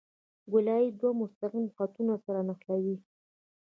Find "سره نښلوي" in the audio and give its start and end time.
2.25-2.95